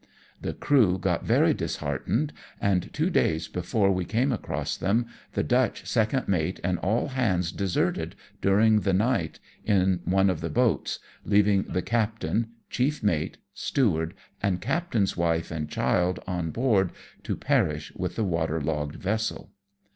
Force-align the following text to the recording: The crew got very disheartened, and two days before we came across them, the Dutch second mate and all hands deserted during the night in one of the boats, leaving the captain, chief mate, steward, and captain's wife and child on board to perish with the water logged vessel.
The 0.41 0.53
crew 0.53 0.97
got 0.97 1.25
very 1.27 1.53
disheartened, 1.53 2.33
and 2.59 2.91
two 2.91 3.11
days 3.11 3.47
before 3.47 3.91
we 3.91 4.03
came 4.03 4.31
across 4.31 4.75
them, 4.75 5.05
the 5.33 5.43
Dutch 5.43 5.85
second 5.85 6.27
mate 6.27 6.59
and 6.63 6.79
all 6.79 7.09
hands 7.09 7.51
deserted 7.51 8.15
during 8.41 8.79
the 8.79 8.93
night 8.93 9.39
in 9.63 9.99
one 10.05 10.31
of 10.31 10.41
the 10.41 10.49
boats, 10.49 10.97
leaving 11.23 11.65
the 11.69 11.83
captain, 11.83 12.47
chief 12.67 13.03
mate, 13.03 13.37
steward, 13.53 14.15
and 14.41 14.59
captain's 14.59 15.15
wife 15.15 15.51
and 15.51 15.69
child 15.69 16.19
on 16.25 16.49
board 16.49 16.91
to 17.21 17.35
perish 17.35 17.91
with 17.95 18.15
the 18.15 18.23
water 18.25 18.59
logged 18.59 18.95
vessel. 18.95 19.51